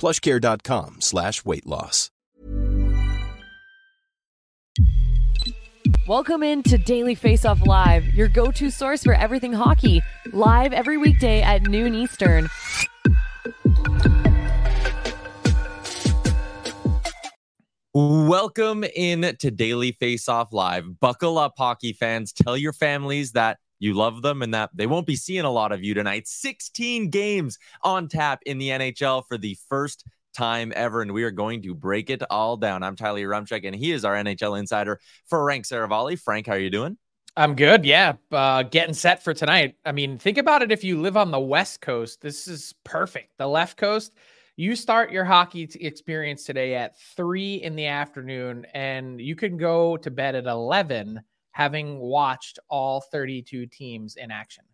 [0.00, 2.10] plushcare.com slash weight loss.
[6.08, 10.00] Welcome into Daily Face Off Live, your go to source for everything hockey.
[10.32, 12.48] Live every weekday at noon Eastern.
[17.92, 21.00] Welcome in to Daily Face Off Live.
[21.00, 22.32] Buckle up, hockey fans.
[22.32, 25.72] Tell your families that you love them and that they won't be seeing a lot
[25.72, 26.28] of you tonight.
[26.28, 30.04] 16 games on tap in the NHL for the first
[30.36, 32.82] time ever, and we are going to break it all down.
[32.82, 36.20] I'm Tyler Yaremchuk, and he is our NHL insider, for Frank Seravalli.
[36.20, 36.96] Frank, how are you doing?
[37.36, 37.84] I'm good.
[37.84, 38.14] Yeah.
[38.30, 39.76] Uh, getting set for tonight.
[39.84, 42.20] I mean, think about it if you live on the West Coast.
[42.20, 43.38] This is perfect.
[43.38, 44.12] The left coast,
[44.56, 49.56] you start your hockey t- experience today at three in the afternoon, and you can
[49.56, 51.20] go to bed at 11
[51.52, 54.64] having watched all 32 teams in action.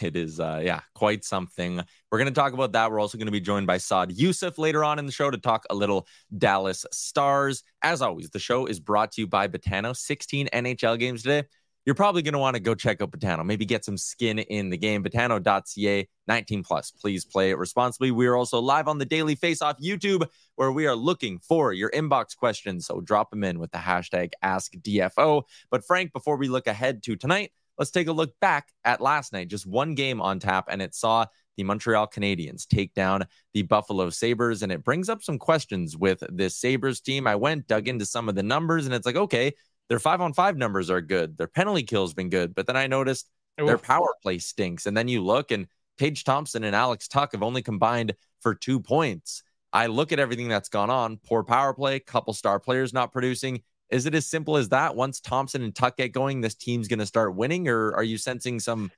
[0.00, 1.82] It is, uh, yeah, quite something.
[2.10, 2.90] We're going to talk about that.
[2.90, 5.38] We're also going to be joined by Saad Yousuf later on in the show to
[5.38, 7.64] talk a little Dallas Stars.
[7.82, 9.96] As always, the show is brought to you by Betano.
[9.96, 11.48] 16 NHL games today.
[11.86, 14.68] You're probably going to want to go check out Betano, maybe get some skin in
[14.68, 15.02] the game.
[15.02, 16.90] Betano.ca 19 plus.
[16.90, 18.10] Please play it responsibly.
[18.10, 21.72] We are also live on the Daily Face Off YouTube, where we are looking for
[21.72, 22.86] your inbox questions.
[22.86, 25.42] So drop them in with the hashtag AskDFO.
[25.70, 29.32] But Frank, before we look ahead to tonight, let's take a look back at last
[29.32, 29.48] night.
[29.48, 31.24] Just one game on tap, and it saw
[31.56, 34.62] the Montreal Canadiens take down the Buffalo Sabres.
[34.62, 37.26] And it brings up some questions with this Sabres team.
[37.26, 39.54] I went, dug into some of the numbers, and it's like, okay,
[39.90, 41.36] their five on five numbers are good.
[41.36, 42.54] Their penalty kill's been good.
[42.54, 43.28] But then I noticed
[43.60, 43.66] Oof.
[43.66, 44.86] their power play stinks.
[44.86, 45.66] And then you look, and
[45.98, 49.42] Tage Thompson and Alex Tuch have only combined for two points.
[49.72, 53.62] I look at everything that's gone on poor power play, couple star players not producing.
[53.90, 54.94] Is it as simple as that?
[54.94, 58.16] Once Thompson and Tuch get going, this team's going to start winning, or are you
[58.16, 58.92] sensing some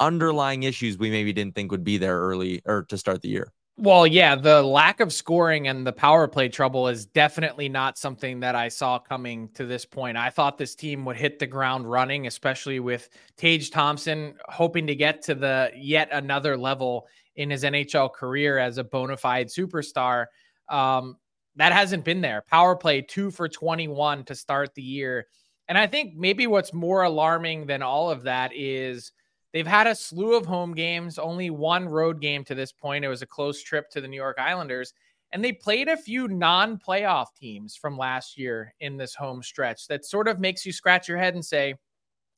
[0.00, 3.52] underlying issues we maybe didn't think would be there early or to start the year?
[3.76, 8.38] Well, yeah, the lack of scoring and the power play trouble is definitely not something
[8.38, 10.16] that I saw coming to this point.
[10.16, 14.94] I thought this team would hit the ground running, especially with Tage Thompson hoping to
[14.94, 20.26] get to the yet another level in his NHL career as a bona fide superstar.
[20.68, 21.16] Um,
[21.56, 22.44] that hasn't been there.
[22.48, 25.26] Power play two for 21 to start the year.
[25.66, 29.10] And I think maybe what's more alarming than all of that is
[29.54, 33.04] they've had a slew of home games, only one road game to this point.
[33.04, 34.92] It was a close trip to the New York Islanders.
[35.32, 39.86] And they played a few non playoff teams from last year in this home stretch
[39.86, 41.74] that sort of makes you scratch your head and say,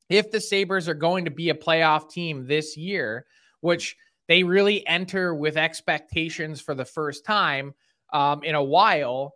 [0.08, 3.26] if the Sabres are going to be a playoff team this year,
[3.60, 3.96] which
[4.28, 7.74] they really enter with expectations for the first time
[8.12, 9.34] um, in a while,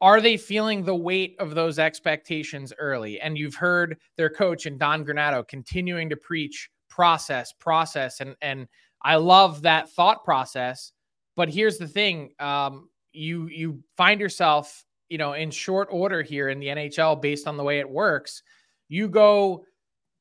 [0.00, 3.20] are they feeling the weight of those expectations early?
[3.20, 8.68] And you've heard their coach and Don Granato continuing to preach process, process, and and
[9.02, 10.92] I love that thought process.
[11.36, 16.48] But here's the thing: um, you you find yourself you know, in short order here
[16.48, 18.42] in the NHL based on the way it works,
[18.88, 19.62] you go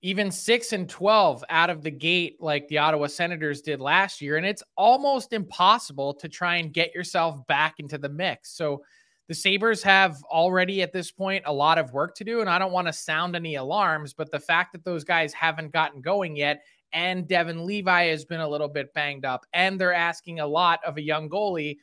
[0.02, 4.36] even 6 and 12 out of the gate like the Ottawa Senators did last year
[4.36, 8.58] and it's almost impossible to try and get yourself back into the mix.
[8.58, 8.84] So
[9.32, 12.60] the Sabres have already at this point a lot of work to do and I
[12.60, 16.36] don't want to sound any alarms, but the fact that those guys haven't gotten going
[16.36, 20.46] yet and Devon Levi has been a little bit banged up and they're asking a
[20.46, 21.78] lot of a young goalie,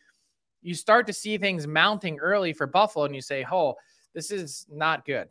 [0.60, 3.76] you start to see things mounting early for Buffalo and you say, "Oh,
[4.12, 5.30] this is not good."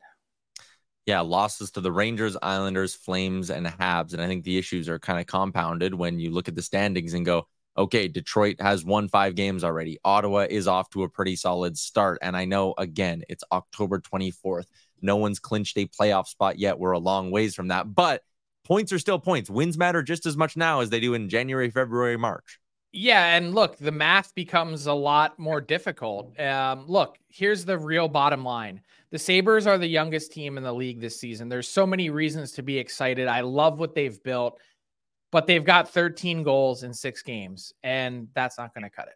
[1.05, 4.11] yeah, losses to the Rangers, Islanders, Flames, and Habs.
[4.13, 7.13] And I think the issues are kind of compounded when you look at the standings
[7.13, 7.47] and go,
[7.77, 9.99] okay, Detroit has won five games already.
[10.03, 12.19] Ottawa is off to a pretty solid start.
[12.21, 14.65] And I know, again, it's October 24th.
[15.01, 16.79] No one's clinched a playoff spot yet.
[16.79, 17.93] We're a long ways from that.
[17.93, 18.23] But
[18.65, 19.49] points are still points.
[19.49, 22.59] Wins matter just as much now as they do in January, February, March.
[22.91, 26.39] Yeah, and look, the math becomes a lot more difficult.
[26.39, 28.81] Um, look, here's the real bottom line.
[29.11, 31.47] The Sabres are the youngest team in the league this season.
[31.47, 33.27] There's so many reasons to be excited.
[33.27, 34.59] I love what they've built,
[35.31, 39.15] but they've got 13 goals in six games, and that's not going to cut it.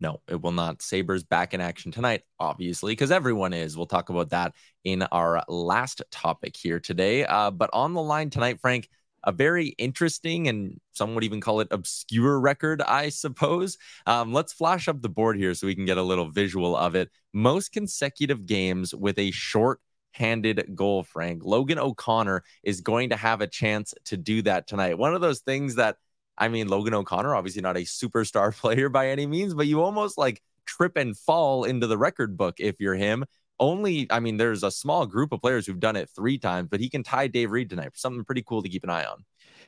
[0.00, 0.82] No, it will not.
[0.82, 3.76] Sabres back in action tonight, obviously, because everyone is.
[3.76, 4.52] We'll talk about that
[4.82, 7.24] in our last topic here today.
[7.24, 8.88] Uh, but on the line tonight, Frank,
[9.24, 13.78] a very interesting and some would even call it obscure record, I suppose.
[14.06, 16.96] Um, let's flash up the board here so we can get a little visual of
[16.96, 17.08] it.
[17.32, 19.80] Most consecutive games with a short
[20.12, 21.44] handed goal, Frank.
[21.44, 24.98] Logan O'Connor is going to have a chance to do that tonight.
[24.98, 25.96] One of those things that,
[26.38, 30.18] I mean, Logan O'Connor, obviously not a superstar player by any means, but you almost
[30.18, 33.24] like trip and fall into the record book if you're him
[33.62, 36.80] only, I mean, there's a small group of players who've done it three times, but
[36.80, 37.92] he can tie Dave Reid tonight.
[37.94, 39.24] Something pretty cool to keep an eye on.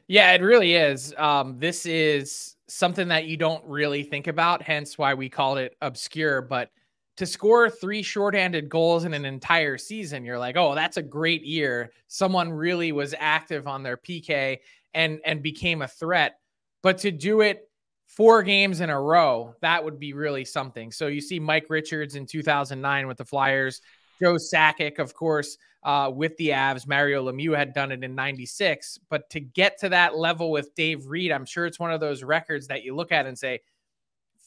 [0.08, 1.14] Yeah, it really is.
[1.16, 5.76] Um, this is something that you don't really think about, hence why we called it
[5.80, 6.42] obscure.
[6.42, 6.70] But
[7.16, 11.44] to score three shorthanded goals in an entire season, you're like, oh, that's a great
[11.44, 11.92] year.
[12.08, 14.58] Someone really was active on their PK
[14.94, 16.38] and and became a threat.
[16.82, 17.68] But to do it
[18.06, 20.92] four games in a row, that would be really something.
[20.92, 23.80] So you see Mike Richards in 2009 with the Flyers,
[24.20, 26.86] Joe Sakic, of course, uh, with the Avs.
[26.86, 28.98] Mario Lemieux had done it in 96.
[29.08, 32.22] But to get to that level with Dave Reid, I'm sure it's one of those
[32.22, 33.60] records that you look at and say,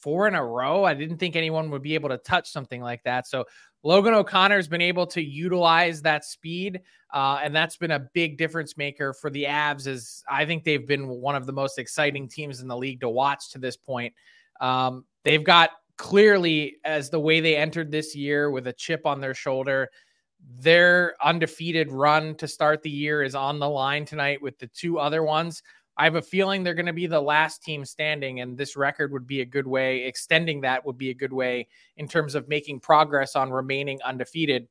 [0.08, 0.86] four in a row.
[0.86, 3.28] I didn't think anyone would be able to touch something like that.
[3.28, 3.44] So
[3.84, 6.80] Logan O'Connor's been able to utilize that speed,
[7.14, 9.86] uh, and that's been a big difference maker for the Avs.
[9.86, 13.10] As I think they've been one of the most exciting teams in the league to
[13.10, 14.14] watch to this point.
[14.62, 19.20] Um, they've got clearly as the way they entered this year with a chip on
[19.20, 19.90] their shoulder.
[20.58, 25.00] Their undefeated run to start the year is on the line tonight with the two
[25.00, 25.64] other ones.
[25.98, 29.12] I have a feeling they're going to be the last team standing, and this record
[29.12, 30.04] would be a good way.
[30.06, 31.68] Extending that would be a good way
[31.98, 34.68] in terms of making progress on remaining undefeated.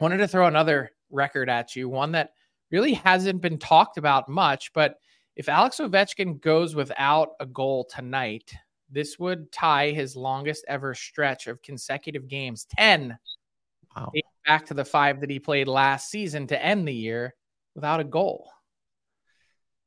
[0.00, 2.30] Wanted to throw another record at you, one that
[2.70, 4.96] really hasn't been talked about much, but
[5.36, 8.52] if Alex Ovechkin goes without a goal tonight,
[8.90, 13.18] this would tie his longest ever stretch of consecutive games 10
[13.94, 14.10] wow.
[14.46, 17.34] back to the five that he played last season to end the year
[17.74, 18.50] without a goal.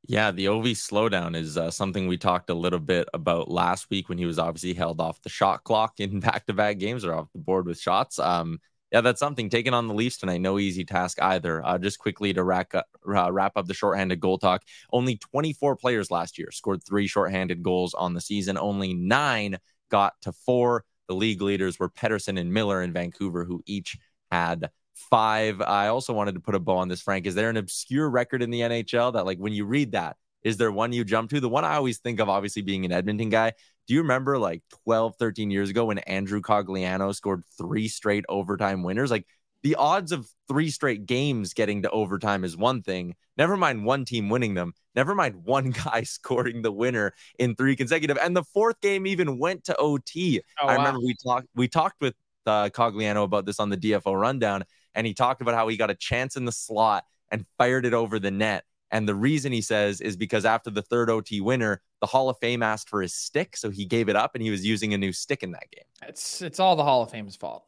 [0.09, 4.09] Yeah, the OV slowdown is uh, something we talked a little bit about last week
[4.09, 7.13] when he was obviously held off the shot clock in back to back games or
[7.13, 8.17] off the board with shots.
[8.17, 8.59] Um,
[8.91, 10.41] yeah, that's something taking on the Leafs tonight.
[10.41, 11.63] No easy task either.
[11.63, 14.63] Uh, just quickly to rack up, uh, wrap up the shorthanded goal talk.
[14.91, 18.57] Only 24 players last year scored three shorthanded goals on the season.
[18.57, 19.59] Only nine
[19.91, 20.85] got to four.
[21.07, 23.95] The league leaders were Pettersson and Miller in Vancouver, who each
[24.31, 24.71] had
[25.09, 25.61] five.
[25.61, 27.25] I also wanted to put a bow on this, Frank.
[27.25, 30.57] Is there an obscure record in the NHL that, like, when you read that, is
[30.57, 31.39] there one you jump to?
[31.39, 33.53] The one I always think of, obviously, being an Edmonton guy.
[33.87, 38.83] Do you remember like 12, 13 years ago when Andrew Cogliano scored three straight overtime
[38.83, 39.11] winners?
[39.11, 39.25] Like,
[39.63, 43.15] the odds of three straight games getting to overtime is one thing.
[43.37, 44.73] Never mind one team winning them.
[44.95, 48.17] Never mind one guy scoring the winner in three consecutive.
[48.21, 50.41] And the fourth game even went to OT.
[50.61, 52.15] Oh, I remember we talked we talked with
[52.45, 54.63] uh, Cogliano about this on the DFO rundown,
[54.95, 57.93] and he talked about how he got a chance in the slot and fired it
[57.93, 58.63] over the net.
[58.91, 62.37] And the reason he says is because after the third OT winner, the Hall of
[62.39, 64.97] Fame asked for his stick, so he gave it up, and he was using a
[64.97, 65.85] new stick in that game.
[66.07, 67.65] It's it's all the Hall of Fame's fault.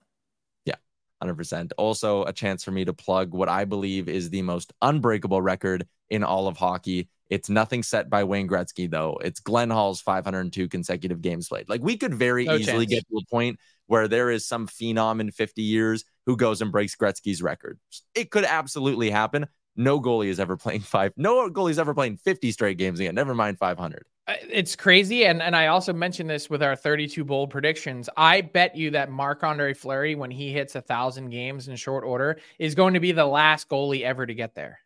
[0.66, 0.76] Yeah,
[1.22, 1.74] hundred percent.
[1.78, 5.86] Also, a chance for me to plug what I believe is the most unbreakable record
[6.10, 7.10] in all of hockey.
[7.30, 9.18] It's nothing set by Wayne Gretzky, though.
[9.24, 11.70] It's Glenn Hall's 502 consecutive games played.
[11.70, 13.04] Like we could very no easily chance.
[13.04, 13.60] get to a point
[13.92, 17.78] where there is some phenom in 50 years who goes and breaks Gretzky's record.
[18.16, 19.48] It could absolutely happen.
[19.76, 21.12] No goalie is ever playing five.
[21.18, 23.16] No goalie is ever playing 50 straight games again.
[23.16, 24.06] Never mind 500.
[24.50, 25.26] It's crazy.
[25.26, 28.08] And and I also mentioned this with our 32 bold predictions.
[28.16, 32.06] I bet you that Marc Andre Fleury, when he hits a thousand games in short
[32.06, 34.80] order, is going to be the last goalie ever to get there.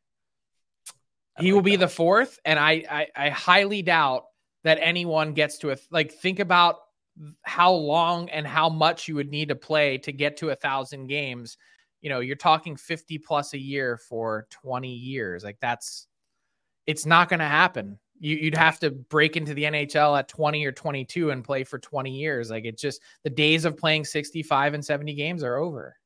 [1.38, 2.40] he like will be the fourth.
[2.44, 4.24] And I, I I highly doubt
[4.64, 6.78] that anyone gets to a like think about
[7.44, 11.08] how long and how much you would need to play to get to a thousand
[11.08, 11.58] games.
[12.02, 15.44] You know, you're talking 50 plus a year for 20 years.
[15.44, 16.08] Like that's
[16.86, 17.98] it's not going to happen.
[18.20, 21.80] You, would have to break into the NHL at 20 or 22 and play for
[21.80, 22.50] 20 years.
[22.50, 25.98] Like it's just the days of playing 65 and 70 games are over.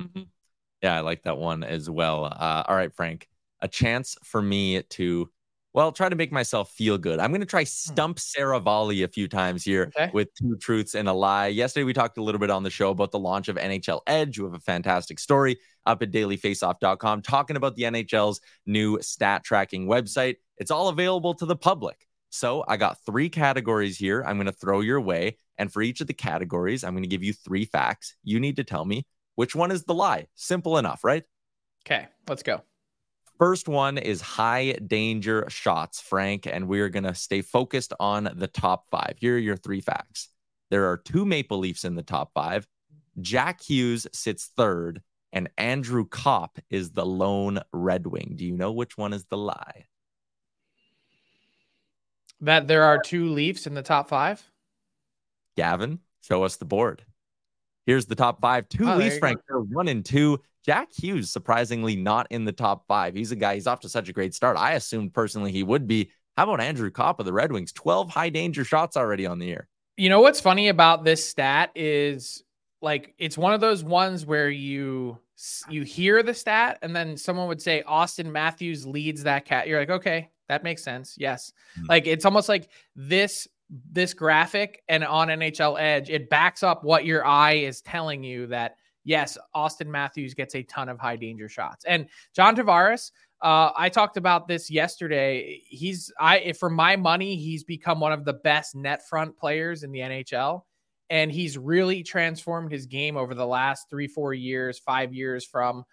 [0.00, 0.22] Mm-hmm.
[0.82, 2.24] Yeah, I like that one as well.
[2.24, 3.28] Uh, all right, Frank,
[3.60, 5.30] a chance for me to
[5.72, 7.20] well, try to make myself feel good.
[7.20, 7.66] I'm going to try hmm.
[7.66, 10.10] stump Sarah Seravalli a few times here okay.
[10.12, 11.48] with two truths and a lie.
[11.48, 14.36] Yesterday, we talked a little bit on the show about the launch of NHL Edge.
[14.36, 19.86] You have a fantastic story up at dailyfaceoff.com talking about the NHL's new stat tracking
[19.86, 20.36] website.
[20.58, 22.06] It's all available to the public.
[22.30, 25.38] So I got three categories here I'm going to throw your way.
[25.58, 28.14] And for each of the categories, I'm going to give you three facts.
[28.22, 30.26] You need to tell me which one is the lie.
[30.34, 31.24] Simple enough, right?
[31.86, 32.62] Okay, let's go.
[33.40, 38.46] First one is high danger shots, Frank, and we're going to stay focused on the
[38.46, 39.14] top five.
[39.16, 40.28] Here are your three facts.
[40.70, 42.68] There are two Maple Leafs in the top five.
[43.22, 45.00] Jack Hughes sits third,
[45.32, 48.34] and Andrew Copp is the lone Red Wing.
[48.36, 49.86] Do you know which one is the lie?
[52.42, 54.46] That there are two Leafs in the top five?
[55.56, 57.06] Gavin, show us the board.
[57.86, 58.68] Here's the top five.
[58.68, 59.40] Two oh, Leafs, Frank.
[59.48, 60.40] They're one and two.
[60.64, 63.14] Jack Hughes, surprisingly, not in the top five.
[63.14, 64.56] He's a guy, he's off to such a great start.
[64.56, 66.10] I assumed personally he would be.
[66.36, 67.72] How about Andrew Copp of the Red Wings?
[67.72, 69.68] 12 high danger shots already on the year.
[69.96, 72.42] You know what's funny about this stat is
[72.80, 75.18] like it's one of those ones where you
[75.68, 79.68] you hear the stat and then someone would say Auston Matthews leads that cat.
[79.68, 81.14] You're like, okay, that makes sense.
[81.18, 81.52] Yes.
[81.78, 81.86] Mm-hmm.
[81.88, 83.48] Like it's almost like this
[83.92, 88.48] this graphic and on NHL Edge, it backs up what your eye is telling you
[88.48, 91.84] that yes, Auston Matthews gets a ton of high danger shots.
[91.84, 95.62] And John Tavares, uh, I talked about this yesterday.
[95.66, 99.92] He's I for my money, he's become one of the best net front players in
[99.92, 100.62] the NHL.
[101.08, 105.84] And he's really transformed his game over the last three, four years, five years from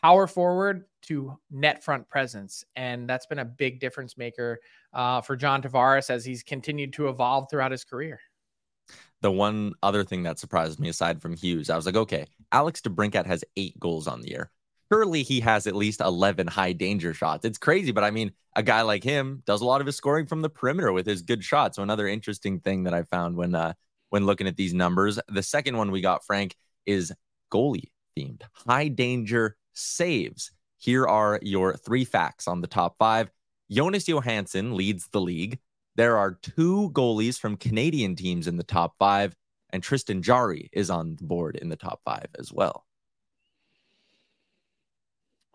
[0.00, 2.64] power forward to net front presence.
[2.76, 4.60] And that's been a big difference maker
[4.92, 8.20] uh, for John Tavares as he's continued to evolve throughout his career
[9.22, 12.80] the one other thing that surprised me aside from Hughes, I was like, okay, Alex
[12.80, 14.50] DeBrincat has eight goals on the year.
[14.92, 17.44] Surely he has at least 11 high danger shots.
[17.44, 20.26] It's crazy, but I mean, a guy like him does a lot of his scoring
[20.26, 21.76] from the perimeter with his good shots.
[21.76, 23.72] So another interesting thing that I found when uh
[24.10, 25.18] when looking at these numbers.
[25.28, 27.12] The second one we got, Frank, is
[27.52, 28.42] goalie themed.
[28.52, 30.52] High danger saves.
[30.78, 33.30] Here are your three facts on the top five.
[33.70, 35.58] Jonas Johansson leads the league
[35.96, 39.34] there are two goalies from Canadian teams in the top five,
[39.70, 42.84] and Tristan Jarry is on the board in the top five as well.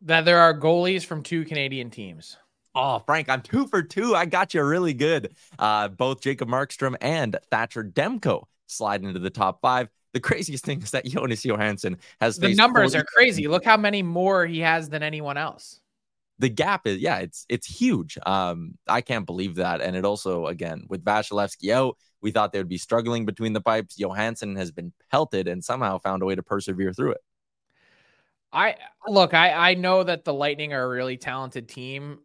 [0.01, 2.37] That there are goalies from two Canadian teams.
[2.73, 4.15] Oh, Frank, I'm two for two.
[4.15, 5.35] I got you really good.
[5.59, 9.89] Uh, both Jacob Markstrom and Thatcher Demko slide into the top five.
[10.13, 13.47] The craziest thing is that Jonas Johansson has the numbers 40- are crazy.
[13.47, 15.80] Look how many more he has than anyone else
[16.41, 18.17] the gap is yeah, it's it's huge.
[18.25, 19.79] Um, I can't believe that.
[19.79, 23.61] And it also again with Vasilevskiy out, we thought they would be struggling between the
[23.61, 23.99] pipes.
[23.99, 27.21] Johansson has been pelted and somehow found a way to persevere through it.
[28.51, 28.75] I
[29.07, 32.19] look, I I know that the Lightning are a really talented team.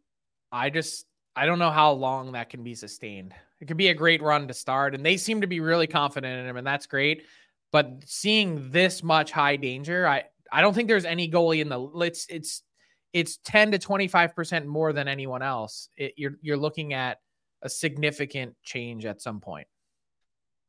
[0.51, 1.07] I just
[1.37, 3.35] I don't know how long that can be sustained.
[3.61, 6.41] It could be a great run to start, and they seem to be really confident
[6.41, 7.25] in him, and that's great.
[7.71, 11.79] But seeing this much high danger, I I don't think there's any goalie in the
[11.79, 12.63] let's it's
[13.13, 15.89] it's 10 to 25% more than anyone else.
[15.97, 17.19] It, you're you're looking at
[17.63, 19.67] a significant change at some point.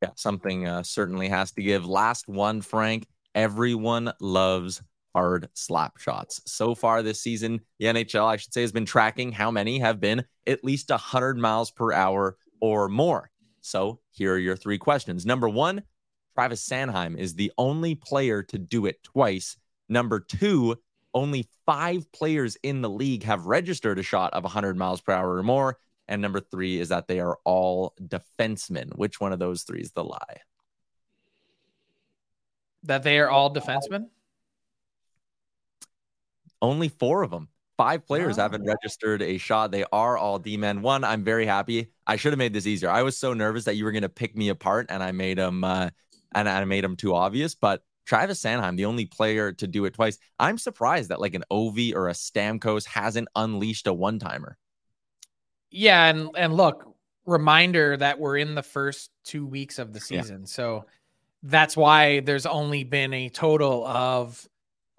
[0.01, 1.85] Yeah, something uh, certainly has to give.
[1.85, 3.07] Last one, Frank.
[3.33, 4.81] Everyone loves
[5.13, 6.41] hard slap shots.
[6.45, 9.99] So far this season, the NHL, I should say, has been tracking how many have
[9.99, 13.29] been at least 100 miles per hour or more.
[13.61, 15.25] So here are your three questions.
[15.25, 15.83] Number one,
[16.35, 19.57] Travis Sanheim is the only player to do it twice.
[19.89, 20.75] Number two,
[21.13, 25.35] only five players in the league have registered a shot of 100 miles per hour
[25.35, 25.77] or more.
[26.07, 28.95] And number three is that they are all defensemen.
[28.95, 30.41] Which one of those three is the lie?
[32.83, 34.07] That they are all defensemen?
[36.61, 37.49] Only four of them.
[37.77, 38.41] Five players oh.
[38.41, 39.71] haven't registered a shot.
[39.71, 40.81] They are all D men.
[40.81, 41.91] One, I'm very happy.
[42.07, 42.89] I should have made this easier.
[42.89, 45.37] I was so nervous that you were going to pick me apart, and I made
[45.37, 45.89] them, uh,
[46.33, 47.53] and I made them too obvious.
[47.53, 50.17] But Travis Sanheim, the only player to do it twice.
[50.39, 54.57] I'm surprised that like an Ovi or a Stamkos hasn't unleashed a one timer.
[55.69, 56.95] Yeah, and and look,
[57.25, 60.41] reminder that we're in the first two weeks of the season.
[60.41, 60.47] Yeah.
[60.47, 60.85] So
[61.43, 64.47] that's why there's only been a total of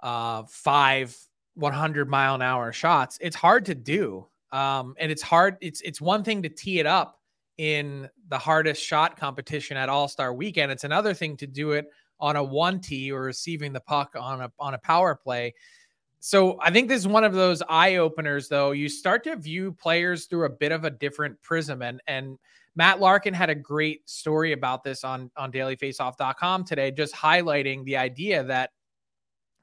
[0.02, 1.16] uh, five
[1.54, 3.18] 100 mile an hour shots.
[3.20, 4.26] It's hard to do.
[4.52, 5.56] Um, and it's hard.
[5.60, 7.18] It's, it's one thing to tee it up
[7.56, 10.70] in the hardest shot competition at All Star weekend.
[10.70, 11.86] It's another thing to do it
[12.20, 15.54] on a one tee or receiving the puck on a, on a power play.
[16.20, 18.72] So I think this is one of those eye openers, though.
[18.72, 22.38] You start to view players through a bit of a different prism, and and
[22.74, 27.96] Matt Larkin had a great story about this on on DailyFaceoff.com today, just highlighting the
[27.96, 28.70] idea that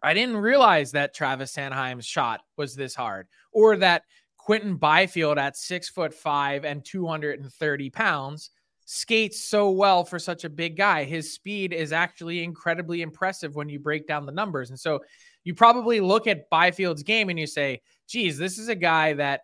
[0.01, 4.03] I didn't realize that Travis Sanheim's shot was this hard, or that
[4.37, 8.51] Quinton Byfield at six foot five and 230 pounds
[8.85, 11.03] skates so well for such a big guy.
[11.03, 15.01] His speed is actually incredibly impressive when you break down the numbers, and so
[15.43, 19.41] you probably look at Byfield's game and you say, geez, this is a guy that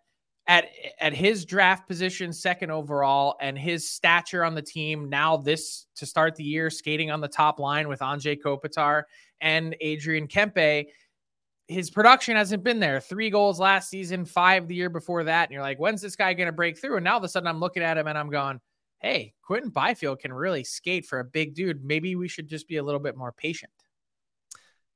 [0.48, 0.66] at
[1.00, 6.06] at his draft position, second overall, and his stature on the team now this to
[6.06, 9.04] start the year, skating on the top line with Anze Kopitar
[9.40, 10.86] and Adrian Kempe.
[11.68, 13.00] His production hasn't been there.
[13.00, 15.44] Three goals last season, five the year before that.
[15.44, 16.96] And you're like, when's this guy going to break through?
[16.96, 18.60] And now all of a sudden I'm looking at him and I'm going,
[19.02, 21.84] hey, Quinton Byfield can really skate for a big dude.
[21.84, 23.72] Maybe we should just be a little bit more patient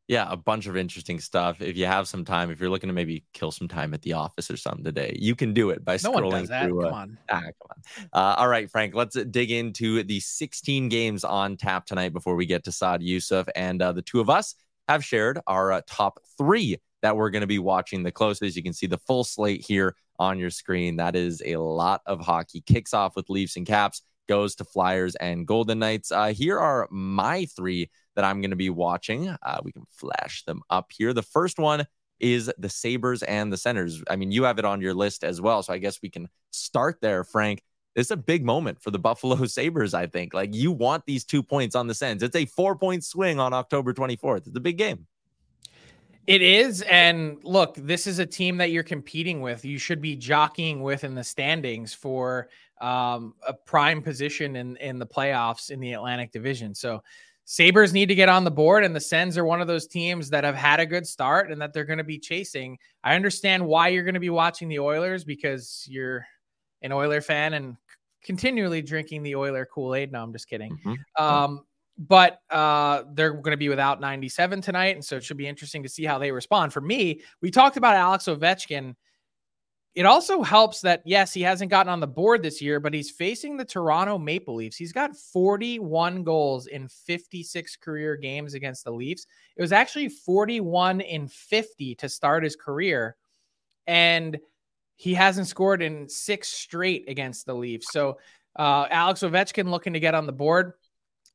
[0.09, 1.61] yeah, a bunch of interesting stuff.
[1.61, 4.13] If you have some time, if you're looking to maybe kill some time at the
[4.13, 6.83] office or something today, you can do it by no scrolling through.
[6.83, 7.19] Come on.
[7.29, 8.09] Ah, come on.
[8.13, 12.47] Uh, all right, Frank, let's dig into the 16 games on tap tonight before we
[12.47, 13.49] get to Saad Yousuf.
[13.57, 14.55] And uh, the two of us
[14.87, 18.57] have shared our uh, top three that we're going to be watching the closest.
[18.57, 20.97] You can see the full slate here on your screen.
[20.97, 22.63] That is a lot of hockey.
[22.63, 26.11] Kicks off with Leafs and Caps, goes to Flyers and Golden Knights.
[26.11, 29.29] Uh, here are my three that I'm going to be watching.
[29.29, 31.13] Uh, we can flash them up here.
[31.13, 31.87] The first one
[32.19, 34.03] is the Sabres and the Senators.
[34.11, 35.63] I mean, you have it on your list as well.
[35.63, 37.63] So I guess we can start there, Frank.
[37.95, 40.35] It's a big moment for the Buffalo Sabres, I think.
[40.35, 42.25] Like, you want these two points on the Sens.
[42.25, 44.49] It's a four point swing on October 24th.
[44.49, 45.07] It's a big game.
[46.27, 46.83] It is.
[46.83, 49.65] And look, this is a team that you're competing with.
[49.65, 52.49] You should be jockeying with in the standings for
[52.81, 56.75] um, a prime position in, in the playoffs in the Atlantic Division.
[56.75, 57.03] So
[57.45, 60.29] Sabres need to get on the board, and the Sens are one of those teams
[60.31, 62.77] that have had a good start and that they're going to be chasing.
[63.05, 66.27] I understand why you're going to be watching the Oilers because you're
[66.83, 67.77] an Oiler fan and
[68.25, 70.11] continually drinking the Oiler Kool Aid.
[70.11, 70.77] No, I'm just kidding.
[70.85, 71.25] Mm-hmm.
[71.25, 71.66] Um,
[71.99, 75.83] but uh, they're going to be without 97 tonight, and so it should be interesting
[75.83, 76.73] to see how they respond.
[76.73, 78.95] For me, we talked about Alex Ovechkin
[79.97, 83.11] it also helps that, yes, he hasn't gotten on the board this year, but he's
[83.11, 84.77] facing the Toronto Maple Leafs.
[84.77, 89.27] He's got 41 goals in 56 career games against the Leafs.
[89.57, 93.17] It was actually 41 in 50 to start his career.
[93.87, 94.39] And
[94.97, 97.91] he hasn't scored in six straight against the Leafs.
[97.91, 98.19] So,
[98.55, 100.75] uh, Alex Ovechkin looking to get on the board.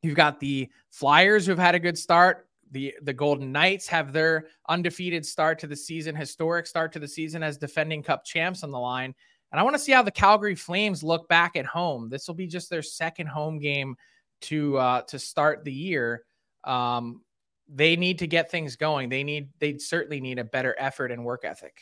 [0.04, 4.48] You've got the Flyers who've had a good start the the Golden Knights have their
[4.70, 8.72] undefeated start to the season, historic start to the season as defending Cup champs on
[8.72, 9.14] the line.
[9.52, 12.10] And I want to see how the Calgary Flames look back at home.
[12.10, 13.96] This will be just their second home game
[14.44, 16.24] to uh, to start the year.
[16.64, 17.22] Um,
[17.68, 19.10] they need to get things going.
[19.10, 21.82] They need they certainly need a better effort and work ethic.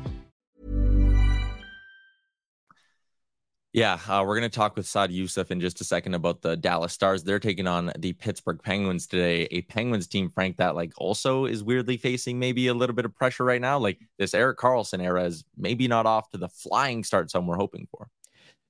[3.73, 6.57] Yeah, uh, we're going to talk with Saad Yousuf in just a second about the
[6.57, 7.23] Dallas Stars.
[7.23, 9.47] They're taking on the Pittsburgh Penguins today.
[9.51, 13.15] A Penguins team, Frank, that like also is weirdly facing maybe a little bit of
[13.15, 13.79] pressure right now.
[13.79, 17.55] Like this Erik Karlsson era is maybe not off to the flying start some we're
[17.55, 18.09] hoping for.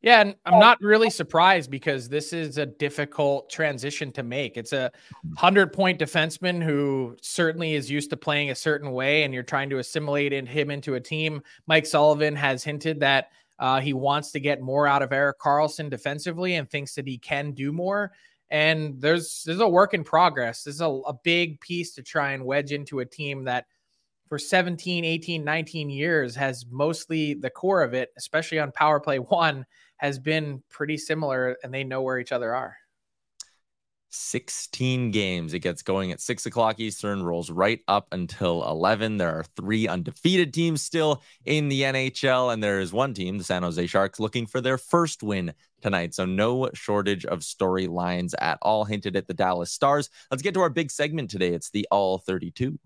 [0.04, 4.58] Yeah, and I'm not really surprised because this is a difficult transition to make.
[4.58, 4.92] It's a
[5.38, 9.70] hundred point defenseman who certainly is used to playing a certain way, and you're trying
[9.70, 11.44] to assimilate him into a team.
[11.68, 13.30] Mike Sullivan has hinted that
[13.62, 17.19] uh, he wants to get more out of Erik Karlsson defensively and thinks that he
[17.19, 18.12] can do more.
[18.50, 20.63] And there's there's a work in progress.
[20.63, 23.67] This is a, a big piece to try and wedge into a team that
[24.28, 29.19] for 17, 18, 19 years has mostly the core of it, especially on power play
[29.19, 29.65] one,
[29.97, 32.76] has been pretty similar and they know where each other are.
[34.12, 35.54] 16 games.
[35.54, 39.17] It gets going at six o'clock Eastern, rolls right up until 11.
[39.17, 43.43] There are three undefeated teams still in the NHL, and there is one team, the
[43.43, 46.13] San Jose Sharks, looking for their first win tonight.
[46.13, 50.10] So, no shortage of storylines at all hinted at the Dallas Stars.
[50.30, 51.54] Let's get to our big segment today.
[51.54, 52.78] It's the All 32.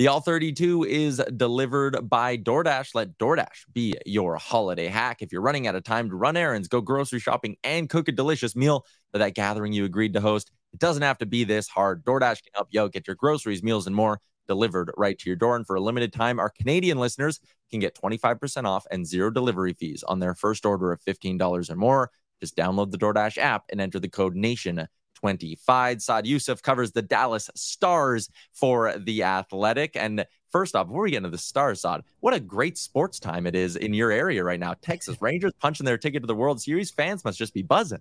[0.00, 2.94] The All 32 is delivered by DoorDash.
[2.94, 5.20] Let DoorDash be your holiday hack.
[5.20, 8.12] If you're running out of time to run errands, go grocery shopping, and cook a
[8.12, 11.68] delicious meal for that gathering you agreed to host, it doesn't have to be this
[11.68, 12.02] hard.
[12.06, 15.54] DoorDash can help you get your groceries, meals, and more delivered right to your door.
[15.54, 17.38] And for a limited time, our Canadian listeners
[17.70, 21.76] can get 25% off and zero delivery fees on their first order of $15 or
[21.76, 22.10] more.
[22.40, 24.86] Just download the DoorDash app and enter the code NATION
[25.20, 26.02] 25.
[26.02, 29.96] Saad Yousuf covers the Dallas Stars for The Athletic.
[29.96, 33.46] And first off, before we get into the Stars, Saad, what a great sports time
[33.46, 34.74] it is in your area right now.
[34.80, 36.90] Texas Rangers punching their ticket to the World Series.
[36.90, 38.00] Fans must just be buzzing.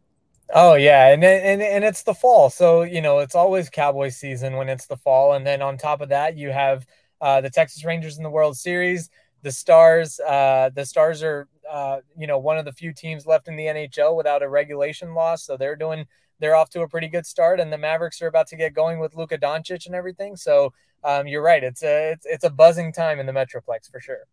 [0.52, 4.56] Oh yeah, and and and it's the fall, so you know it's always Cowboy season
[4.56, 6.88] when it's the fall, and then on top of that, you have
[7.22, 9.12] uh, the Texas Rangers in the World Series.
[9.44, 13.48] The Stars, uh, the Stars are, uh, you know, one of the few teams left
[13.48, 16.08] in the NHL without a regulation loss, so they're doing
[16.40, 19.00] they're off to a pretty good start, and the Mavericks are about to get going
[19.00, 20.36] with Luka Doncic and everything.
[20.36, 20.74] So
[21.04, 24.26] um, you're right; it's a it's, it's a buzzing time in the Metroplex for sure.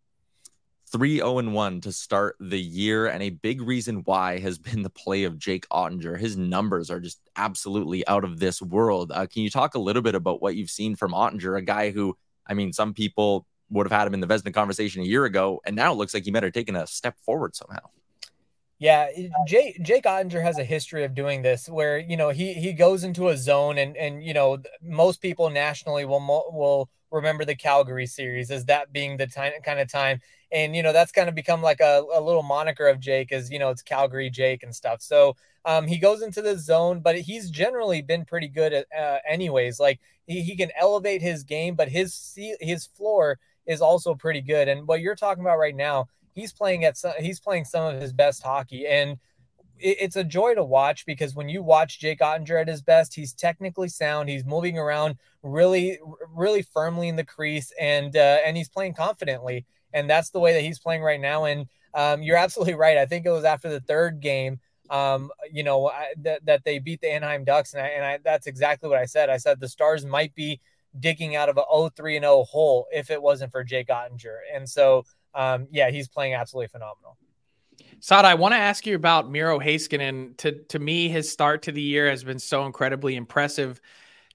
[0.89, 3.07] 3 0 1 to start the year.
[3.07, 6.19] And a big reason why has been the play of Jake Oettinger.
[6.19, 9.11] His numbers are just absolutely out of this world.
[9.13, 11.91] Uh, can you talk a little bit about what you've seen from Oettinger, a guy
[11.91, 12.17] who,
[12.47, 15.61] I mean, some people would have had him in the Vezina conversation a year ago,
[15.67, 17.81] and now it looks like he might have taken a step forward somehow.
[18.79, 19.09] Yeah,
[19.47, 23.05] Jake Jake Oettinger has a history of doing this, where you know he he goes
[23.05, 26.21] into a zone, and and you know most people nationally will
[26.53, 30.21] will remember the Calgary series as that being the time kind of time,
[30.53, 33.51] and you know that's kind of become like a, a little moniker of Jake, as
[33.51, 35.01] you know it's Calgary Jake and stuff.
[35.01, 39.19] So um, he goes into the zone, but he's generally been pretty good at uh,
[39.27, 39.81] anyways.
[39.81, 44.69] Like he, he can elevate his game, but his his floor is also pretty good.
[44.69, 48.01] And what you're talking about right now he's playing at some, he's playing some of
[48.01, 49.19] his best hockey and
[49.79, 53.15] it, it's a joy to watch because when you watch Jake Oettinger at his best,
[53.15, 54.29] he's technically sound.
[54.29, 55.99] He's moving around really,
[56.35, 59.67] really firmly in the crease, and uh, and he's playing confidently.
[59.93, 61.45] And that's the way that he's playing right now.
[61.45, 62.99] And um, you're absolutely right.
[62.99, 66.79] I think it was after the third game, um, you know, I, that that they
[66.79, 69.31] beat the Anaheim Ducks, and I, and I, that's exactly what I said.
[69.31, 70.61] I said the Stars might be
[70.99, 74.39] digging out of a 3 and 0 hole if it wasn't for Jake Oettinger.
[74.55, 75.05] And so
[75.37, 77.17] um, yeah, he's playing absolutely phenomenal.
[78.01, 80.37] Saad, I want to ask you about Miro Heiskanen.
[80.39, 83.81] To to me, his start to the year has been so incredibly impressive.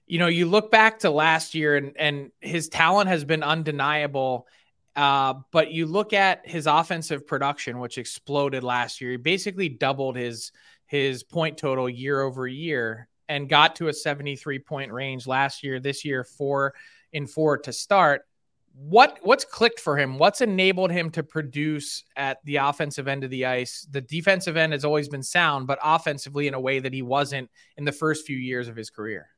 [0.06, 4.46] You know, you look back to last year, and and his talent has been undeniable.
[4.94, 9.12] Uh, but you look at his offensive production, which exploded last year.
[9.12, 10.52] He basically doubled his
[10.86, 15.80] his point total year over year and got to a 73 point range last year.
[15.80, 16.74] This year, four
[17.12, 18.26] in four to start
[18.74, 20.18] what what's clicked for him?
[20.18, 23.86] What's enabled him to produce at the offensive end of the ice?
[23.90, 27.50] The defensive end has always been sound, but offensively in a way that he wasn't
[27.76, 29.28] in the first few years of his career.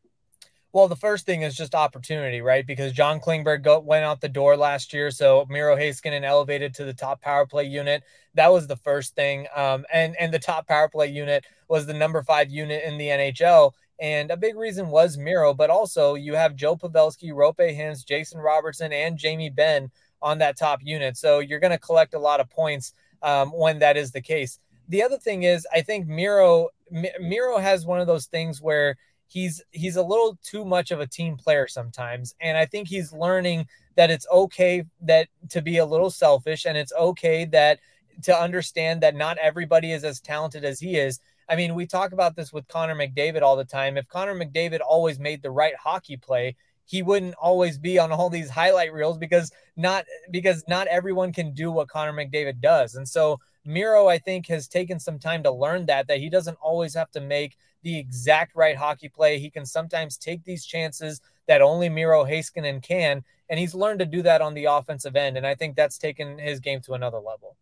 [0.73, 2.67] Well, the first thing is just opportunity, right?
[2.67, 6.85] Because John Klingberg go, went out the door last year, so Miro Heiskanen elevated to
[6.85, 8.03] the top power play unit.
[8.35, 11.95] That was the first thing, um, and and the top power play unit was the
[11.95, 13.73] number five unit in the NHL.
[14.01, 18.41] And a big reason was Miro, but also you have Joe Pavelski, Roope Hintz, Jason
[18.41, 21.17] Robertson, and Jamie Benn on that top unit.
[21.17, 24.59] So you're going to collect a lot of points um, when that is the case.
[24.89, 29.63] The other thing is, I think Miro Miro has one of those things where he's
[29.71, 33.67] he's a little too much of a team player sometimes, and I think he's learning
[33.97, 37.79] that it's okay that to be a little selfish, and it's okay that
[38.23, 42.13] to understand that not everybody is as talented as he is I mean, we talk
[42.13, 43.97] about this with Connor McDavid all the time.
[43.97, 48.31] If Connor McDavid always made the right hockey play, he wouldn't always be on all
[48.31, 52.95] these highlight reels because not because not everyone can do what Connor McDavid does.
[52.95, 56.59] And so Miro, I think, has taken some time to learn that that he doesn't
[56.61, 59.39] always have to make the exact right hockey play.
[59.39, 64.07] He can sometimes take these chances that only Miro Heiskanen can, and he's learned to
[64.07, 65.37] do that on the offensive end.
[65.37, 67.57] And I think that's taken his game to another level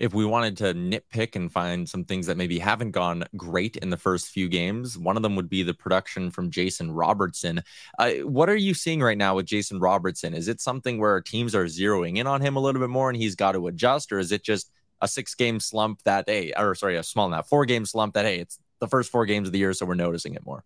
[0.00, 3.90] if we wanted to nitpick and find some things that maybe haven't gone great in
[3.90, 7.62] the first few games, one of them would be the production from Jason Robertson.
[7.98, 10.32] Uh, what are you seeing right now with Jason Robertson?
[10.32, 13.16] Is it something where teams are zeroing in on him a little bit more and
[13.16, 16.74] he's got to adjust, or is it just a six game slump that, hey, or
[16.74, 19.52] sorry, a small, not four game slump that, hey, it's the first four games of
[19.52, 20.64] the year, so we're noticing it more?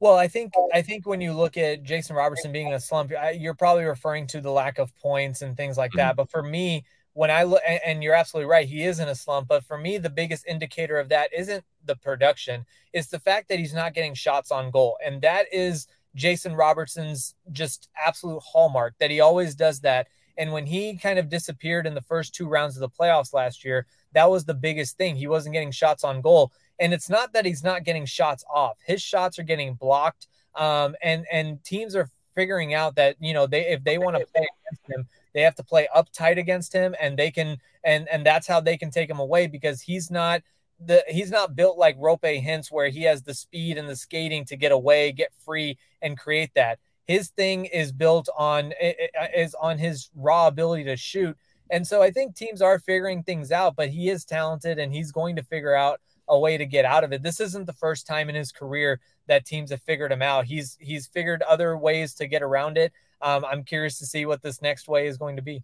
[0.00, 3.12] Well, I think I think when you look at Jason Robertson being in a slump,
[3.34, 6.10] you're probably referring to the lack of points and things like that.
[6.10, 6.16] Mm-hmm.
[6.16, 6.84] But for me,
[7.16, 9.48] when I look, and you're absolutely right, he is in a slump.
[9.48, 13.58] But for me, the biggest indicator of that isn't the production, it's the fact that
[13.58, 14.98] he's not getting shots on goal.
[15.02, 20.08] And that is Jason Robertson's just absolute hallmark that he always does that.
[20.36, 23.64] And when he kind of disappeared in the first two rounds of the playoffs last
[23.64, 25.16] year, that was the biggest thing.
[25.16, 26.52] He wasn't getting shots on goal.
[26.78, 28.76] And it's not that he's not getting shots off.
[28.84, 30.26] His shots are getting blocked.
[30.54, 34.26] Um, and and teams are figuring out that, you know, they if they want to
[34.26, 38.24] play against him, they have to play uptight against him, and they can and and
[38.24, 40.40] that's how they can take him away because he's not
[40.80, 44.46] the he's not built like Roope Hintz where he has the speed and the skating
[44.46, 46.78] to get away, get free, and create that.
[47.04, 51.36] His thing is built on uh, is on his raw ability to shoot.
[51.70, 55.12] And so I think teams are figuring things out, but he is talented and he's
[55.12, 57.22] going to figure out a way to get out of it.
[57.22, 60.46] This isn't the first time in his career that teams have figured him out.
[60.46, 64.42] He's he's figured other ways to get around it um, I'm curious to see what
[64.42, 65.62] this next way is going to be.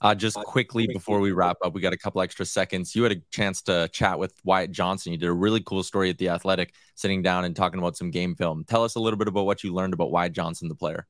[0.00, 2.94] Uh, just quickly before we wrap up, we got a couple extra seconds.
[2.94, 5.12] You had a chance to chat with Wyatt Johnston.
[5.12, 8.10] You did a really cool story at the Athletic, sitting down and talking about some
[8.10, 8.64] game film.
[8.64, 11.06] Tell us a little bit about what you learned about Wyatt Johnston, the player.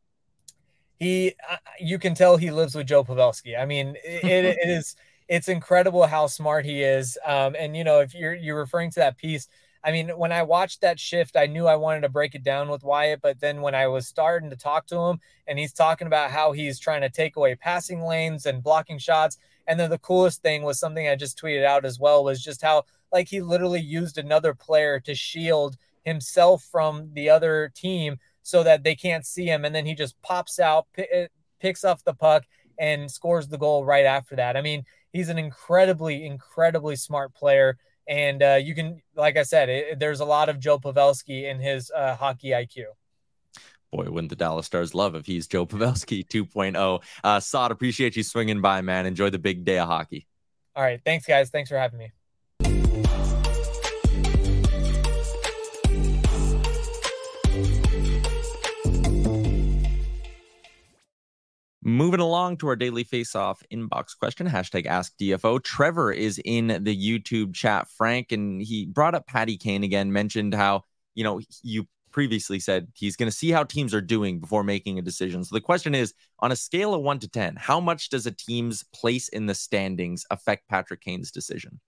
[0.99, 3.59] He, uh, you can tell he lives with Joe Pavelski.
[3.59, 4.97] I mean, it, it is,
[5.29, 7.19] it's incredible how smart he is.
[7.25, 9.49] Um, and you know, if you're you're referring to that piece,
[9.85, 12.69] I mean, when I watched that shift, I knew I wanted to break it down
[12.69, 16.07] with Wyatt, but then when I was starting to talk to him and he's talking
[16.07, 19.99] about how he's trying to take away passing lanes and blocking shots, and then the
[19.99, 23.41] coolest thing was something I just tweeted out as well was just how like he
[23.41, 29.27] literally used another player to shield himself from the other team so that they can't
[29.27, 31.27] see him and then he just pops out, p- eh,
[31.61, 32.45] picks up the puck
[32.79, 34.57] and scores the goal right after that.
[34.57, 37.77] I mean, he's an incredibly incredibly smart player
[38.09, 41.61] and uh, you can, like I said, it, there's a lot of Joe Pavelski in
[41.61, 42.85] his uh, hockey IQ.
[43.93, 47.03] Boy, wouldn't the Dallas Stars love if he's Joe Pavelski 2.0.
[47.23, 49.07] Uh, Saad, appreciate you swinging by, man.
[49.07, 50.27] Enjoy the big day of hockey.
[50.75, 51.01] All right.
[51.05, 51.51] Thanks, guys.
[51.51, 52.13] Thanks for having me.
[61.89, 65.63] Moving along to our daily face-off inbox question, hashtag ask DFO.
[65.63, 70.53] Trevor is in the YouTube chat, Frank, and he brought up Patty Kane again, mentioned
[70.53, 70.83] how,
[71.15, 74.99] you know, you previously said he's going to see how teams are doing before making
[74.99, 75.43] a decision.
[75.43, 78.33] So the question is on a scale of one to 10, how much does a
[78.33, 81.81] team's place in the standings affect Patrick Kane's decision?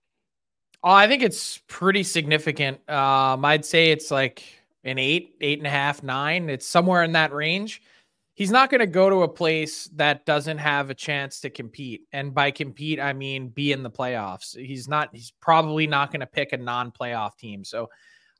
[0.83, 2.77] Oh, I think it's pretty significant.
[2.89, 4.43] Um, I'd say it's like
[4.83, 6.49] an eight, eight and a half, nine.
[6.49, 7.83] It's somewhere in that range
[8.33, 12.01] he's not going to go to a place that doesn't have a chance to compete.
[12.11, 14.57] And by compete, I mean be in the playoffs.
[14.57, 17.63] He's not, he's probably not going to pick a non playoff team.
[17.63, 17.89] So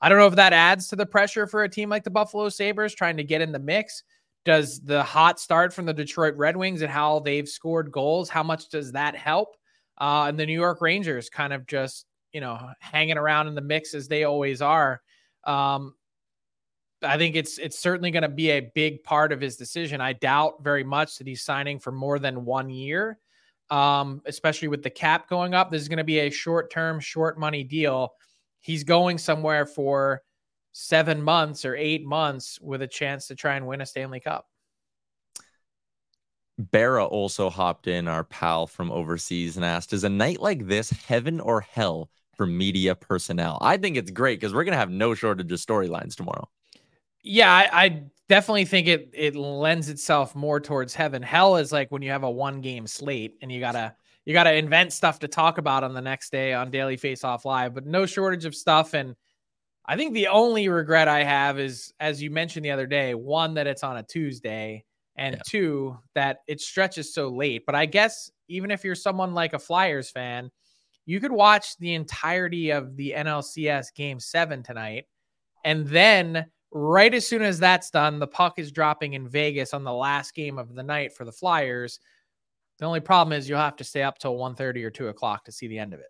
[0.01, 2.49] I don't know if that adds to the pressure for a team like the Buffalo
[2.49, 4.03] Sabres trying to get in the mix.
[4.43, 8.41] Does the hot start from the Detroit Red Wings and how they've scored goals, how
[8.41, 9.55] much does that help?
[9.99, 13.61] Uh, and the New York Rangers kind of just, you know, hanging around in the
[13.61, 14.99] mix as they always are.
[15.43, 15.93] Um,
[17.03, 20.01] I think it's it's certainly going to be a big part of his decision.
[20.01, 23.17] I doubt very much that he's signing for more than one year,
[23.69, 25.71] um, especially with the cap going up.
[25.71, 28.13] This is going to be a short term, short money deal.
[28.59, 30.21] He's going somewhere for
[30.73, 34.47] seven months or eight months with a chance to try and win a Stanley Cup.
[36.57, 40.91] Barra also hopped in, our pal from overseas, and asked, Is a night like this
[40.91, 43.57] heaven or hell for media personnel?
[43.61, 46.47] I think it's great because we're going to have no shortage of storylines tomorrow.
[47.23, 51.21] Yeah, I, I, definitely think it it lends itself more towards heaven.
[51.21, 53.93] Hell is like when you have a one game slate and you gotta
[54.25, 57.43] you gotta invent stuff to talk about on the next day on Daily Face Off
[57.43, 58.93] Live, but no shortage of stuff.
[58.93, 59.15] And
[59.85, 63.55] I think the only regret I have is, as you mentioned the other day, one
[63.55, 64.85] that it's on a Tuesday,
[65.17, 65.41] and yeah.
[65.45, 67.65] two that it stretches so late.
[67.65, 70.51] But I guess even if you're someone like a Flyers fan,
[71.05, 75.05] you could watch the entirety of the NLCS Game Seven tonight,
[75.65, 79.83] and then Right as soon as that's done, the puck is dropping in Vegas on
[79.83, 81.99] the last game of the night for the Flyers.
[82.79, 85.51] The only problem is you'll have to stay up till 1.30 or 2 o'clock to
[85.51, 86.07] see the end of it.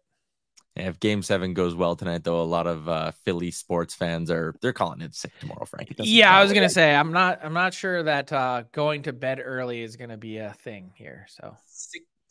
[0.76, 4.56] If Game Seven goes well tonight, though, a lot of uh, Philly sports fans are
[4.62, 5.66] they're calling it sick tomorrow.
[5.66, 5.94] Frank.
[5.98, 9.42] Yeah, I was gonna say I'm not I'm not sure that uh, going to bed
[9.44, 11.28] early is gonna be a thing here.
[11.30, 11.58] So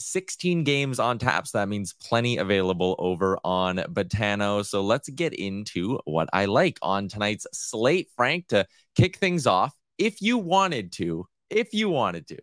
[0.01, 1.47] 16 games on tap.
[1.47, 4.65] So that means plenty available over on Betano.
[4.65, 9.75] So let's get into what I like on tonight's slate, Frank, to kick things off.
[9.99, 12.39] If you wanted to, if you wanted to,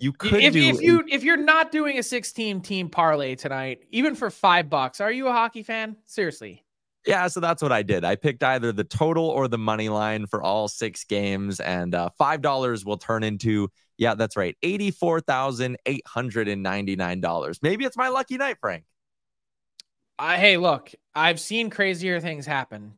[0.00, 3.80] you could if, do if you if you're not doing a 16 team parlay tonight,
[3.90, 5.96] even for five bucks, are you a hockey fan?
[6.06, 6.64] Seriously.
[7.06, 8.04] Yeah, so that's what I did.
[8.04, 12.10] I picked either the total or the money line for all six games, and uh,
[12.18, 17.58] five dollars will turn into yeah, that's right, eighty-four thousand eight hundred and ninety-nine dollars.
[17.62, 18.84] Maybe it's my lucky night, Frank.
[20.18, 22.94] Uh, hey, look, I've seen crazier things happen.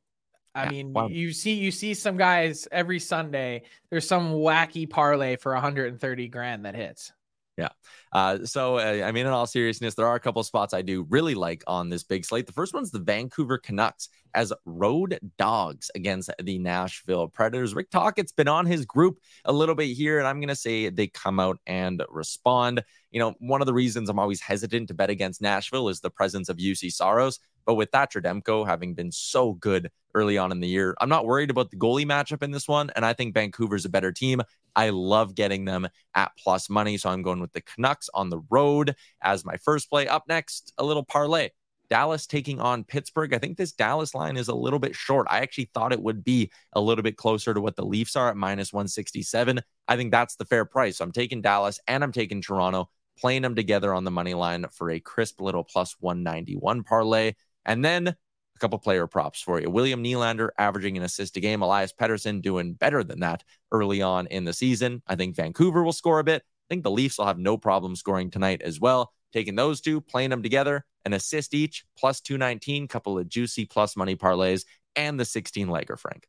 [0.54, 1.08] I yeah, mean, wow.
[1.08, 3.62] you see, you see some guys every Sunday.
[3.90, 7.12] There's some wacky parlay for 130 grand that hits.
[7.60, 7.68] Yeah.
[8.12, 11.06] Uh, so, uh, I mean, in all seriousness, there are a couple spots I do
[11.10, 12.46] really like on this big slate.
[12.46, 17.74] The first one's the Vancouver Canucks as road dogs against the Nashville Predators.
[17.74, 20.88] Rick Tocchet's been on his group a little bit here, and I'm going to say
[20.88, 22.82] they come out and respond.
[23.10, 26.10] You know, one of the reasons I'm always hesitant to bet against Nashville is the
[26.10, 27.38] presence of Juuse Saros.
[27.64, 31.26] But with Thatcher Demko having been so good early on in the year, I'm not
[31.26, 32.90] worried about the goalie matchup in this one.
[32.96, 34.42] And I think Vancouver's a better team.
[34.76, 36.96] I love getting them at plus money.
[36.96, 40.08] So I'm going with the Canucks on the road as my first play.
[40.08, 41.50] Up next, a little parlay.
[41.90, 43.34] Dallas taking on Pittsburgh.
[43.34, 45.26] I think this Dallas line is a little bit short.
[45.28, 48.30] I actually thought it would be a little bit closer to what the Leafs are
[48.30, 49.60] at minus 167.
[49.88, 50.98] I think that's the fair price.
[50.98, 54.66] So I'm taking Dallas and I'm taking Toronto, playing them together on the money line
[54.70, 57.32] for a crisp little plus 191 parlay.
[57.70, 59.70] And then a couple player props for you.
[59.70, 61.62] William Nylander averaging an assist a game.
[61.62, 65.02] Elias Pettersson doing better than that early on in the season.
[65.06, 66.42] I think Vancouver will score a bit.
[66.42, 69.12] I think the Leafs will have no problem scoring tonight as well.
[69.32, 73.96] Taking those two, playing them together, an assist each, plus 219, couple of juicy plus
[73.96, 74.64] money parlays,
[74.96, 76.26] and the 16 legger, Frank.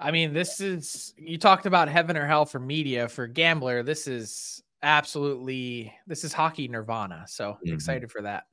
[0.00, 3.84] I mean, this is you talked about heaven or hell for media for gambler.
[3.84, 7.26] This is absolutely this is hockey nirvana.
[7.28, 7.72] So mm-hmm.
[7.72, 8.46] excited for that.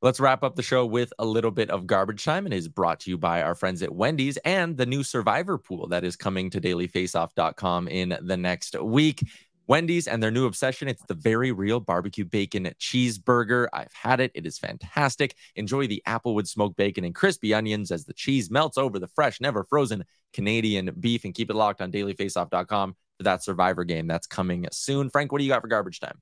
[0.00, 2.46] Let's wrap up the show with a little bit of garbage time.
[2.46, 5.88] and is brought to you by our friends at Wendy's and the new Survivor pool
[5.88, 9.24] that is coming to dailyfaceoff.com in the next week.
[9.66, 13.66] Wendy's and their new obsession, it's the very real barbecue bacon cheeseburger.
[13.72, 14.30] I've had it.
[14.36, 15.34] It is fantastic.
[15.56, 19.40] Enjoy the applewood smoked bacon and crispy onions as the cheese melts over the fresh,
[19.40, 21.24] never frozen Canadian beef.
[21.24, 25.10] And keep it locked on dailyfaceoff.com for that Survivor game that's coming soon.
[25.10, 26.20] Frank, what do you got for garbage time?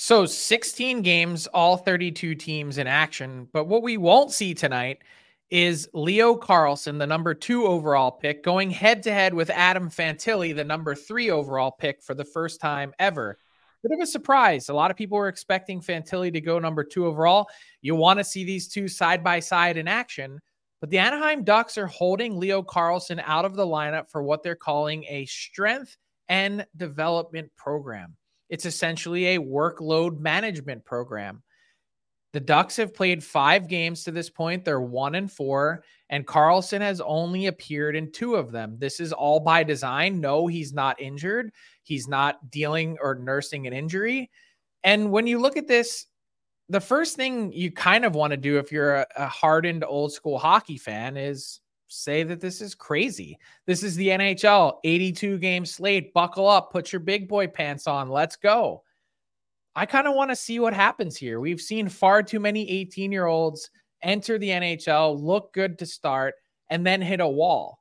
[0.00, 3.48] So 16 games, all 32 teams in action.
[3.52, 4.98] But what we won't see tonight
[5.50, 10.54] is Leo Carlsson, the number two overall pick, going head to head with Adam Fantilli,
[10.54, 13.38] the number three overall pick for the first time ever.
[13.82, 14.68] Bit of a surprise.
[14.68, 17.48] A lot of people were expecting Fantilli to go number two overall.
[17.82, 20.38] You want to see these two side by side in action.
[20.80, 24.54] But the Anaheim Ducks are holding Leo Carlsson out of the lineup for what they're
[24.54, 25.96] calling a strength
[26.28, 28.16] and development program.
[28.48, 31.42] It's essentially a workload management program.
[32.32, 34.64] The Ducks have played five games to this point.
[34.64, 38.76] They're one and four, and Carlsson has only appeared in two of them.
[38.78, 40.20] This is all by design.
[40.20, 41.50] No, he's not injured.
[41.84, 44.30] He's not dealing or nursing an injury.
[44.84, 46.06] And when you look at this,
[46.68, 50.12] the first thing you kind of want to do if you're a, a hardened old
[50.12, 53.38] school hockey fan is say that this is crazy.
[53.66, 56.12] This is the NHL 82 game slate.
[56.14, 58.08] Buckle up, put your big boy pants on.
[58.08, 58.82] Let's go.
[59.74, 61.40] I kind of want to see what happens here.
[61.40, 63.70] We've seen far too many 18 year olds
[64.02, 66.34] enter the NHL, look good to start,
[66.70, 67.80] and then hit a wall.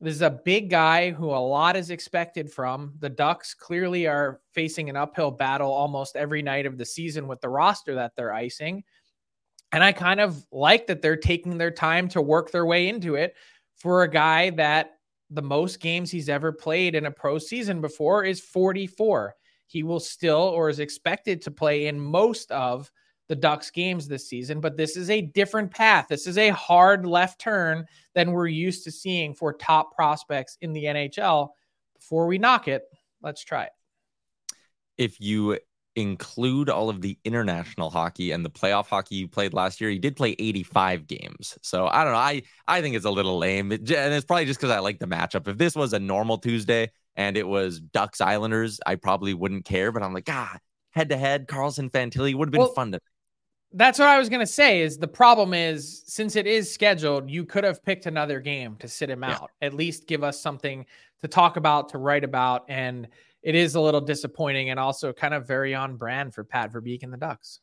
[0.00, 2.92] This is a big guy who a lot is expected from.
[2.98, 7.40] The Ducks clearly are facing an uphill battle almost every night of the season with
[7.40, 8.84] the roster that they're icing.
[9.72, 13.14] And I kind of like that they're taking their time to work their way into
[13.16, 13.34] it
[13.76, 14.92] for a guy that
[15.30, 19.34] the most games he's ever played in a pro season before is 44.
[19.66, 22.90] He will still or is expected to play in most of
[23.28, 26.06] the Ducks games this season, but this is a different path.
[26.08, 30.72] This is a hard left turn than we're used to seeing for top prospects in
[30.72, 31.48] the NHL.
[31.96, 32.84] Before we knock it,
[33.22, 33.72] let's try it.
[34.96, 35.58] If you
[35.96, 39.98] include all of the international hockey and the playoff hockey you played last year, he
[39.98, 41.58] did play 85 games.
[41.62, 42.18] So I don't know.
[42.18, 43.72] I, I think it's a little lame.
[43.72, 45.48] It, and it's probably just because I like the matchup.
[45.48, 49.90] If this was a normal Tuesday and it was Ducks Islanders, I probably wouldn't care.
[49.90, 50.58] But I'm like, ah,
[50.90, 53.00] head to head, Carlsson Fantilli would have been well, fun to.
[53.72, 54.80] That's what I was gonna say.
[54.80, 58.88] Is the problem is since it is scheduled, you could have picked another game to
[58.88, 59.34] sit him yeah.
[59.34, 59.50] out.
[59.60, 60.86] At least give us something
[61.20, 63.08] to talk about, to write about, and
[63.46, 67.04] it is a little disappointing and also kind of very on brand for Pat Verbeek
[67.04, 67.60] and the Ducks.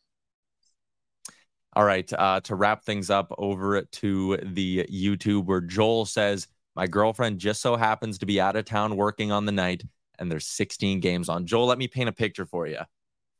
[1.75, 6.87] All right, uh, to wrap things up over to the YouTube where Joel says, My
[6.87, 9.83] girlfriend just so happens to be out of town working on the night,
[10.17, 11.45] and there's 16 games on.
[11.45, 12.79] Joel, let me paint a picture for you.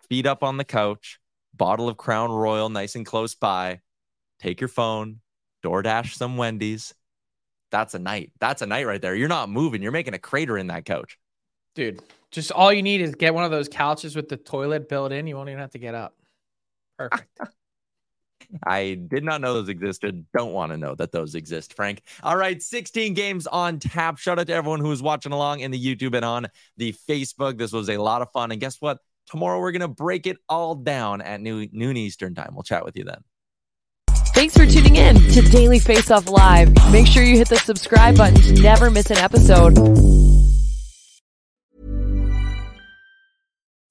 [0.10, 1.22] Feet up on the couch,
[1.54, 3.80] bottle of Crown Royal nice and close by.
[4.40, 5.22] Take your phone,
[5.64, 6.94] DoorDash some Wendy's.
[7.72, 8.34] That's a night.
[8.42, 9.16] That's a night right there.
[9.16, 9.82] You're not moving.
[9.82, 11.18] You're making a crater in that couch.
[11.76, 12.02] Dude,
[12.32, 15.28] just all you need is get one of those couches with the toilet built in.
[15.28, 16.16] You won't even have to get up.
[16.98, 17.28] Perfect.
[18.66, 20.26] I did not know those existed.
[20.36, 22.02] Don't want to know that those exist, Frank.
[22.22, 24.18] All right, 16 games on tap.
[24.18, 26.48] Shout out to everyone who is watching along in the YouTube and on
[26.78, 27.58] the Facebook.
[27.58, 28.52] This was a lot of fun.
[28.52, 29.00] And guess what?
[29.28, 32.52] Tomorrow we're going to break it all down at noon, noon Eastern time.
[32.54, 33.24] We'll chat with you then.
[34.34, 36.74] Thanks for tuning in to Daily Face Off Live.
[36.92, 40.33] Make sure you hit the subscribe button to never miss an episode.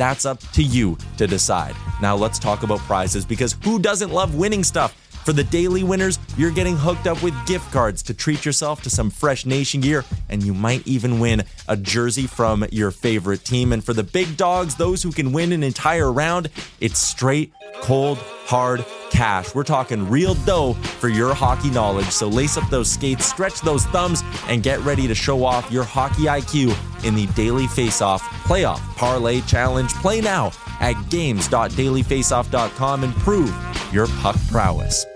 [0.00, 1.76] That's up to you to decide.
[2.00, 4.92] Now let's talk about prizes because who doesn't love winning stuff?
[5.26, 8.88] For the daily winners, you're getting hooked up with gift cards to treat yourself to
[8.88, 13.74] some fresh nation gear, and you might even win a jersey from your favorite team.
[13.74, 16.48] And for the big dogs, those who can win an entire round,
[16.80, 19.54] it's straight, cold, hard cash.
[19.54, 22.08] We're talking real dough for your hockey knowledge.
[22.08, 25.84] So lace up those skates, stretch those thumbs, and get ready to show off your
[25.84, 26.74] hockey IQ
[27.04, 29.92] in the Daily Faceoff Playoff Parlay Challenge.
[29.94, 33.54] Play now at games.dailyfaceoff.com and prove
[33.92, 35.06] your puck prowess.